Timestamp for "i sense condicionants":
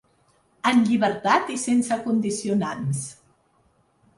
1.55-3.07